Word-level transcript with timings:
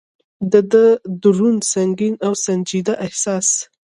د 0.51 0.53
ده 0.71 0.85
دروند، 1.23 1.61
سنګین 1.73 2.13
او 2.25 2.33
سنجیده 2.45 2.93
احساس. 3.05 3.47